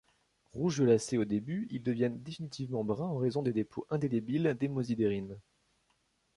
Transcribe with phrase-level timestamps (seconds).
[0.53, 5.39] Rouge violacé au début, ils deviennent définitivement bruns en raison des dépôts indélébiles d’hémosidérine.